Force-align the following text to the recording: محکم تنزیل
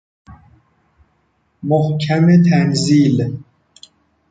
محکم 1.63 2.43
تنزیل 2.49 3.37